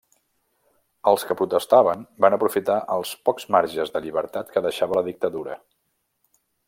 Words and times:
Els 1.11 1.25
que 1.31 1.35
protestaven 1.41 2.01
van 2.25 2.35
aprofitar 2.37 2.77
els 2.95 3.11
pocs 3.29 3.45
marges 3.57 3.93
de 3.99 4.01
llibertat 4.07 4.51
que 4.57 4.65
deixava 4.69 4.99
la 5.01 5.05
Dictadura. 5.11 5.61